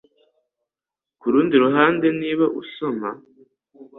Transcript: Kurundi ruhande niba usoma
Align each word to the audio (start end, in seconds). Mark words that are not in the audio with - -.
Kurundi 1.19 1.55
ruhande 1.63 2.07
niba 2.19 2.45
usoma 2.61 3.09